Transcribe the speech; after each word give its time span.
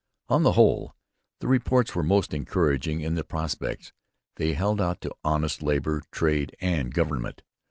On 0.29 0.41
the 0.41 0.53
whole, 0.53 0.95
the 1.41 1.47
reports 1.47 1.93
were 1.93 2.01
most 2.01 2.33
encouraging 2.33 3.01
in 3.01 3.13
the 3.13 3.23
prospects 3.23 3.93
they 4.37 4.53
held 4.53 4.81
out 4.81 4.99
to 5.01 5.13
honest 5.23 5.61
labour, 5.61 6.01
trade, 6.11 6.55
and 6.59 6.91
government. 6.91 7.43